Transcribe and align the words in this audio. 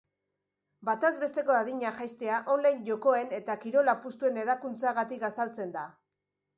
Bataz 0.87 1.11
besteko 1.23 1.57
adina 1.57 1.91
jaistea 1.99 2.41
online 2.55 2.83
jokoen 2.89 3.31
eta 3.43 3.59
kirol 3.67 3.95
apustuen 3.97 4.45
hedakuntzagatik 4.45 5.31
azaltzen 5.33 5.81
da. 5.81 5.91